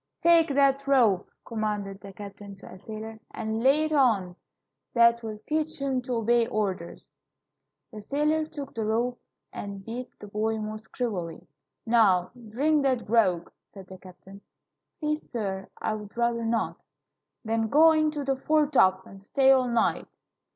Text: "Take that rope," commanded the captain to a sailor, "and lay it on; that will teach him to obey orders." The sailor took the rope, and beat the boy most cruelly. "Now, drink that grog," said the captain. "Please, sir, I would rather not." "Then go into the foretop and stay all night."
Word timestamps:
"Take 0.19 0.55
that 0.55 0.87
rope," 0.87 1.29
commanded 1.45 2.01
the 2.01 2.11
captain 2.11 2.55
to 2.55 2.65
a 2.73 2.79
sailor, 2.79 3.19
"and 3.29 3.61
lay 3.61 3.83
it 3.83 3.93
on; 3.93 4.35
that 4.95 5.21
will 5.21 5.37
teach 5.45 5.79
him 5.79 6.01
to 6.01 6.13
obey 6.13 6.47
orders." 6.47 7.07
The 7.93 8.01
sailor 8.01 8.47
took 8.47 8.73
the 8.73 8.83
rope, 8.83 9.21
and 9.53 9.85
beat 9.85 10.09
the 10.17 10.25
boy 10.25 10.57
most 10.57 10.91
cruelly. 10.91 11.45
"Now, 11.85 12.31
drink 12.49 12.81
that 12.81 13.05
grog," 13.05 13.51
said 13.75 13.85
the 13.89 13.99
captain. 13.99 14.41
"Please, 14.99 15.29
sir, 15.29 15.69
I 15.79 15.93
would 15.93 16.17
rather 16.17 16.45
not." 16.45 16.77
"Then 17.45 17.67
go 17.67 17.91
into 17.91 18.23
the 18.23 18.37
foretop 18.37 19.05
and 19.05 19.21
stay 19.21 19.51
all 19.51 19.67
night." 19.67 20.07